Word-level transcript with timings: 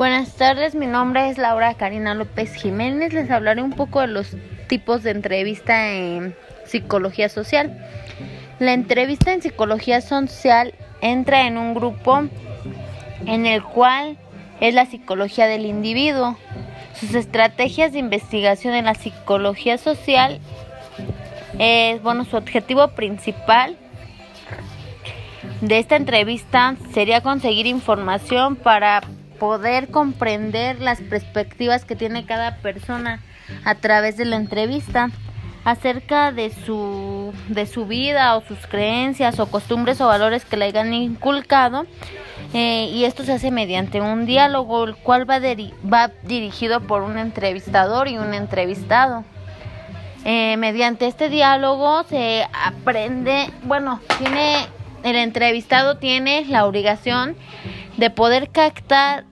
Buenas 0.00 0.32
tardes, 0.32 0.74
mi 0.74 0.86
nombre 0.86 1.28
es 1.28 1.36
Laura 1.36 1.74
Karina 1.74 2.14
López 2.14 2.54
Jiménez. 2.54 3.12
Les 3.12 3.30
hablaré 3.30 3.60
un 3.60 3.74
poco 3.74 4.00
de 4.00 4.06
los 4.06 4.34
tipos 4.66 5.02
de 5.02 5.10
entrevista 5.10 5.92
en 5.92 6.34
psicología 6.64 7.28
social. 7.28 7.86
La 8.60 8.72
entrevista 8.72 9.34
en 9.34 9.42
psicología 9.42 10.00
social 10.00 10.72
entra 11.02 11.46
en 11.46 11.58
un 11.58 11.74
grupo 11.74 12.22
en 13.26 13.44
el 13.44 13.62
cual 13.62 14.16
es 14.62 14.72
la 14.72 14.86
psicología 14.86 15.46
del 15.46 15.66
individuo. 15.66 16.38
Sus 16.94 17.14
estrategias 17.14 17.92
de 17.92 17.98
investigación 17.98 18.72
en 18.72 18.86
la 18.86 18.94
psicología 18.94 19.76
social 19.76 20.40
es, 21.58 22.02
bueno, 22.02 22.24
su 22.24 22.38
objetivo 22.38 22.88
principal 22.88 23.76
de 25.60 25.78
esta 25.78 25.96
entrevista 25.96 26.76
sería 26.94 27.20
conseguir 27.20 27.66
información 27.66 28.56
para 28.56 29.02
poder 29.40 29.88
comprender 29.88 30.80
las 30.80 31.00
perspectivas 31.00 31.84
que 31.84 31.96
tiene 31.96 32.26
cada 32.26 32.58
persona 32.58 33.20
a 33.64 33.74
través 33.74 34.16
de 34.16 34.26
la 34.26 34.36
entrevista 34.36 35.10
acerca 35.64 36.30
de 36.30 36.50
su, 36.50 37.32
de 37.48 37.66
su 37.66 37.86
vida 37.86 38.36
o 38.36 38.42
sus 38.42 38.66
creencias 38.66 39.40
o 39.40 39.50
costumbres 39.50 40.00
o 40.00 40.06
valores 40.06 40.44
que 40.44 40.56
le 40.56 40.66
hayan 40.66 40.94
inculcado 40.94 41.86
eh, 42.52 42.90
y 42.92 43.04
esto 43.04 43.24
se 43.24 43.32
hace 43.32 43.50
mediante 43.50 44.00
un 44.00 44.26
diálogo 44.26 44.84
el 44.84 44.94
cual 44.96 45.28
va, 45.28 45.38
va 45.38 46.10
dirigido 46.22 46.80
por 46.80 47.02
un 47.02 47.18
entrevistador 47.18 48.08
y 48.08 48.18
un 48.18 48.34
entrevistado. 48.34 49.24
Eh, 50.24 50.56
mediante 50.58 51.06
este 51.06 51.30
diálogo 51.30 52.02
se 52.04 52.46
aprende, 52.52 53.50
bueno, 53.62 54.00
tiene 54.18 54.66
el 55.02 55.16
entrevistado 55.16 55.96
tiene 55.96 56.44
la 56.46 56.66
obligación 56.66 57.36
de 58.00 58.08
poder 58.08 58.48
captar 58.48 59.24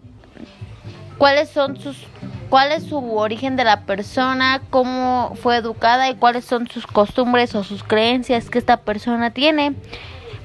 cuáles 1.16 1.48
son 1.48 1.80
sus 1.80 2.06
cuál 2.50 2.70
es 2.72 2.84
su 2.84 3.16
origen 3.16 3.56
de 3.56 3.64
la 3.64 3.80
persona, 3.80 4.60
cómo 4.70 5.34
fue 5.42 5.56
educada 5.56 6.08
y 6.08 6.14
cuáles 6.14 6.44
son 6.44 6.68
sus 6.68 6.86
costumbres 6.86 7.54
o 7.54 7.64
sus 7.64 7.82
creencias 7.82 8.50
que 8.50 8.58
esta 8.58 8.78
persona 8.78 9.30
tiene. 9.30 9.74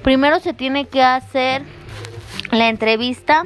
Primero 0.04 0.40
se 0.40 0.54
tiene 0.54 0.86
que 0.86 1.04
hacer 1.04 1.64
la 2.52 2.70
entrevista 2.70 3.46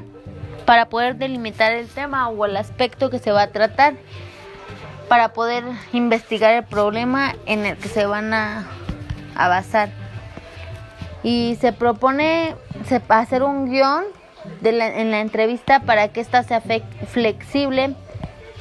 para 0.66 0.90
poder 0.90 1.16
delimitar 1.18 1.72
el 1.72 1.88
tema 1.88 2.30
o 2.30 2.46
el 2.46 2.56
aspecto 2.58 3.10
que 3.10 3.20
se 3.20 3.32
va 3.32 3.44
a 3.44 3.48
tratar, 3.48 3.96
para 5.08 5.34
poder 5.34 5.64
investigar 5.94 6.54
el 6.54 6.64
problema 6.64 7.36
en 7.46 7.66
el 7.66 7.78
que 7.78 7.90
se 7.90 8.06
van 8.06 8.34
a, 8.34 8.68
a 9.36 9.48
basar. 9.48 9.90
Y 11.24 11.58
se 11.62 11.74
propone 11.74 12.56
hacer 13.10 13.44
un 13.44 13.72
guion 13.72 14.04
en 14.64 15.12
la 15.12 15.22
entrevista 15.22 15.82
para 15.82 16.10
que 16.10 16.22
ésta 16.22 16.44
sea 16.44 16.62
flexible, 17.08 17.96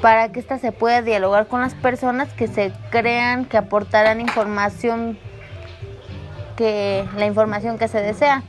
para 0.00 0.30
que 0.30 0.40
ésta 0.40 0.58
se 0.58 0.72
pueda 0.72 1.02
dialogar 1.02 1.46
con 1.46 1.60
las 1.60 1.74
personas 1.74 2.32
que 2.32 2.48
se 2.48 2.72
crean 2.90 3.44
que 3.44 3.56
aportarán 3.56 4.20
información 4.20 5.18
que 6.56 7.04
la 7.16 7.26
información 7.26 7.78
que 7.78 7.88
se 7.88 8.00
desea. 8.00 8.42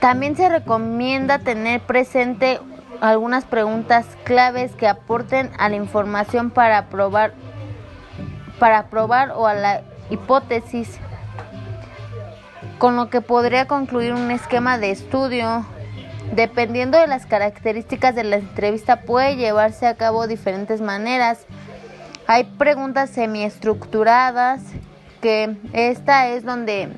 También 0.00 0.36
se 0.36 0.48
recomienda 0.48 1.38
tener 1.38 1.80
presente 1.80 2.58
algunas 3.00 3.44
preguntas 3.44 4.06
claves 4.24 4.72
que 4.72 4.88
aporten 4.88 5.50
a 5.58 5.68
la 5.68 5.76
información 5.76 6.50
para 6.50 6.86
probar 6.86 7.32
para 8.58 8.88
probar 8.88 9.30
o 9.30 9.46
a 9.46 9.54
la 9.54 9.82
hipótesis 10.10 11.00
con 12.80 12.96
lo 12.96 13.10
que 13.10 13.20
podría 13.20 13.66
concluir 13.66 14.14
un 14.14 14.30
esquema 14.30 14.78
de 14.78 14.90
estudio. 14.90 15.66
Dependiendo 16.32 16.96
de 16.98 17.06
las 17.06 17.26
características 17.26 18.14
de 18.14 18.24
la 18.24 18.36
entrevista 18.36 19.02
puede 19.02 19.36
llevarse 19.36 19.86
a 19.86 19.96
cabo 19.96 20.26
diferentes 20.26 20.80
maneras. 20.80 21.44
Hay 22.26 22.44
preguntas 22.44 23.10
semiestructuradas, 23.10 24.62
que 25.20 25.58
esta 25.74 26.28
es 26.28 26.42
donde 26.42 26.88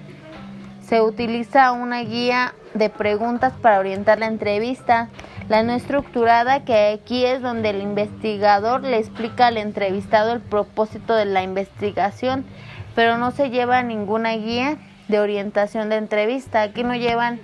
se 0.87 1.01
utiliza 1.01 1.73
una 1.73 2.03
guía 2.03 2.55
de 2.75 2.89
preguntas 2.89 3.53
para 3.61 3.81
orientar 3.81 4.21
la 4.21 4.27
entrevista. 4.27 5.09
La 5.49 5.65
no 5.65 5.73
estructurada, 5.73 6.65
que 6.65 6.91
aquí 6.91 7.27
es 7.27 7.43
donde 7.43 7.71
el 7.71 7.83
investigador 7.83 8.83
le 8.83 8.99
explica 8.99 9.49
al 9.49 9.57
entrevistado 9.57 10.33
el 10.33 10.41
propósito 10.41 11.17
de 11.17 11.25
la 11.25 11.43
investigación, 11.43 12.45
pero 12.95 13.19
no 13.19 13.33
se 13.33 13.51
lleva 13.51 13.83
ninguna 13.83 14.31
guía 14.35 14.79
de 15.13 15.21
orientación 15.21 15.91
de 15.91 15.97
entrevista. 15.97 16.63
Aquí 16.63 16.83
no 16.83 16.97
llevan 16.97 17.39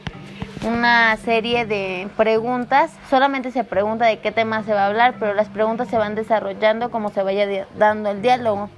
una 0.66 1.16
serie 1.18 1.66
de 1.66 2.08
preguntas, 2.16 2.90
solamente 3.08 3.52
se 3.52 3.62
pregunta 3.62 4.06
de 4.06 4.18
qué 4.18 4.32
tema 4.32 4.64
se 4.64 4.72
va 4.72 4.84
a 4.84 4.86
hablar, 4.86 5.16
pero 5.20 5.34
las 5.34 5.48
preguntas 5.48 5.88
se 5.88 5.98
van 5.98 6.16
desarrollando 6.16 6.90
como 6.90 7.10
se 7.10 7.22
vaya 7.22 7.66
dando 7.76 8.10
el 8.10 8.22
diálogo. 8.22 8.70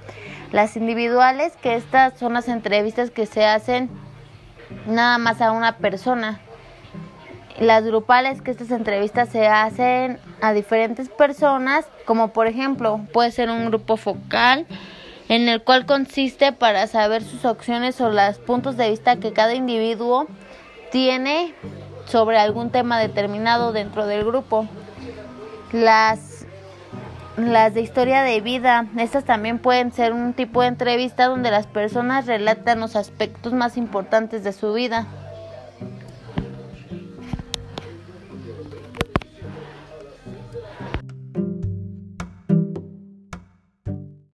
Las 0.51 0.75
individuales, 0.75 1.53
que 1.61 1.75
estas 1.75 2.19
son 2.19 2.33
las 2.33 2.49
entrevistas 2.49 3.09
que 3.09 3.25
se 3.25 3.45
hacen 3.45 3.89
nada 4.85 5.17
más 5.17 5.41
a 5.41 5.53
una 5.53 5.77
persona. 5.77 6.41
Las 7.59 7.85
grupales, 7.85 8.41
que 8.41 8.51
estas 8.51 8.71
entrevistas 8.71 9.29
se 9.29 9.47
hacen 9.47 10.19
a 10.41 10.51
diferentes 10.51 11.07
personas, 11.07 11.85
como 12.05 12.27
por 12.33 12.47
ejemplo 12.47 12.99
puede 13.13 13.31
ser 13.31 13.49
un 13.49 13.67
grupo 13.67 13.95
focal, 13.95 14.67
en 15.31 15.47
el 15.47 15.63
cual 15.63 15.85
consiste 15.85 16.51
para 16.51 16.87
saber 16.87 17.23
sus 17.23 17.45
opciones 17.45 18.01
o 18.01 18.09
los 18.09 18.37
puntos 18.39 18.75
de 18.75 18.89
vista 18.89 19.15
que 19.15 19.31
cada 19.31 19.53
individuo 19.53 20.27
tiene 20.91 21.53
sobre 22.03 22.37
algún 22.37 22.69
tema 22.69 22.99
determinado 22.99 23.71
dentro 23.71 24.07
del 24.07 24.25
grupo. 24.25 24.67
Las, 25.71 26.45
las 27.37 27.73
de 27.73 27.79
historia 27.79 28.23
de 28.23 28.41
vida, 28.41 28.87
estas 28.97 29.23
también 29.23 29.57
pueden 29.57 29.93
ser 29.93 30.11
un 30.11 30.33
tipo 30.33 30.63
de 30.63 30.67
entrevista 30.67 31.27
donde 31.27 31.49
las 31.49 31.65
personas 31.65 32.25
relatan 32.25 32.81
los 32.81 32.97
aspectos 32.97 33.53
más 33.53 33.77
importantes 33.77 34.43
de 34.43 34.51
su 34.51 34.73
vida. 34.73 35.07